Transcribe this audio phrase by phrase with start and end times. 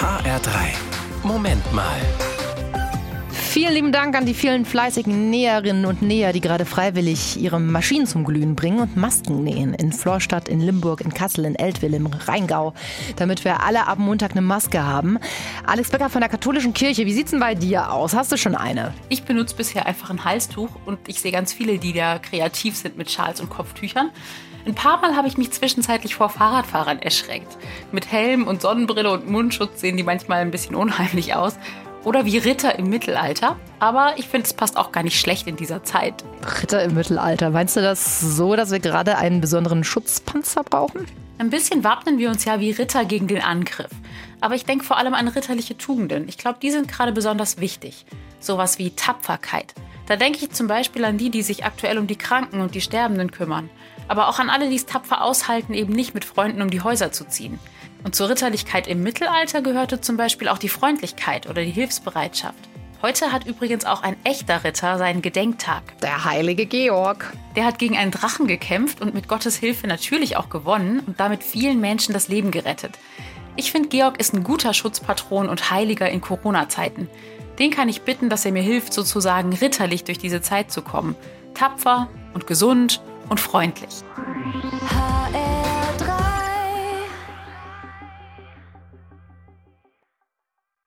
[0.00, 0.72] HR3.
[1.22, 2.29] Moment mal.
[3.50, 8.06] Vielen lieben Dank an die vielen fleißigen Näherinnen und Näher, die gerade freiwillig ihre Maschinen
[8.06, 9.74] zum Glühen bringen und Masken nähen.
[9.74, 12.74] In Florstadt, in Limburg, in Kassel, in Eltville, im Rheingau.
[13.16, 15.18] Damit wir alle ab Montag eine Maske haben.
[15.66, 18.14] Alex Becker von der Katholischen Kirche, wie sieht's denn bei dir aus?
[18.14, 18.94] Hast du schon eine?
[19.08, 22.96] Ich benutze bisher einfach ein Halstuch und ich sehe ganz viele, die da kreativ sind
[22.96, 24.10] mit Schals und Kopftüchern.
[24.64, 27.58] Ein paar Mal habe ich mich zwischenzeitlich vor Fahrradfahrern erschreckt.
[27.90, 31.58] Mit Helm und Sonnenbrille und Mundschutz sehen die manchmal ein bisschen unheimlich aus
[32.04, 33.56] oder wie Ritter im Mittelalter.
[33.78, 36.24] Aber ich finde, es passt auch gar nicht schlecht in dieser Zeit.
[36.62, 37.50] Ritter im Mittelalter.
[37.50, 41.06] Meinst du das so, dass wir gerade einen besonderen Schutzpanzer brauchen?
[41.38, 43.90] Ein bisschen wappnen wir uns ja wie Ritter gegen den Angriff.
[44.40, 46.28] Aber ich denke vor allem an ritterliche Tugenden.
[46.28, 48.04] Ich glaube, die sind gerade besonders wichtig.
[48.40, 49.74] Sowas wie Tapferkeit.
[50.10, 52.80] Da denke ich zum Beispiel an die, die sich aktuell um die Kranken und die
[52.80, 53.70] Sterbenden kümmern.
[54.08, 57.12] Aber auch an alle, die es tapfer aushalten, eben nicht mit Freunden um die Häuser
[57.12, 57.60] zu ziehen.
[58.02, 62.58] Und zur Ritterlichkeit im Mittelalter gehörte zum Beispiel auch die Freundlichkeit oder die Hilfsbereitschaft.
[63.02, 65.96] Heute hat übrigens auch ein echter Ritter seinen Gedenktag.
[66.00, 67.32] Der heilige Georg.
[67.54, 71.44] Der hat gegen einen Drachen gekämpft und mit Gottes Hilfe natürlich auch gewonnen und damit
[71.44, 72.98] vielen Menschen das Leben gerettet.
[73.60, 77.10] Ich finde, Georg ist ein guter Schutzpatron und Heiliger in Corona-Zeiten.
[77.58, 81.14] Den kann ich bitten, dass er mir hilft, sozusagen ritterlich durch diese Zeit zu kommen.
[81.52, 84.02] Tapfer und gesund und freundlich.
[84.88, 85.49] HR